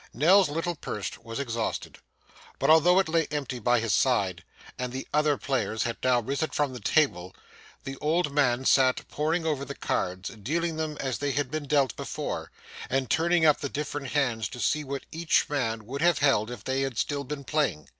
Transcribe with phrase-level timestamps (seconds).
[0.15, 1.99] Nell's little purse was exhausted;
[2.57, 4.43] but although it lay empty by his side,
[4.79, 7.35] and the other players had now risen from the table,
[7.83, 11.95] the old man sat poring over the cards, dealing them as they had been dealt
[11.95, 12.49] before,
[12.89, 16.63] and turning up the different hands to see what each man would have held if
[16.63, 17.87] they had still been playing.